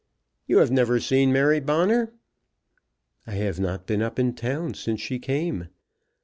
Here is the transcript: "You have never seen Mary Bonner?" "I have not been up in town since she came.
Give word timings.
"You 0.47 0.57
have 0.57 0.71
never 0.71 0.99
seen 0.99 1.31
Mary 1.31 1.59
Bonner?" 1.59 2.11
"I 3.27 3.33
have 3.33 3.59
not 3.59 3.85
been 3.85 4.01
up 4.01 4.17
in 4.17 4.33
town 4.33 4.73
since 4.73 4.99
she 4.99 5.19
came. 5.19 5.67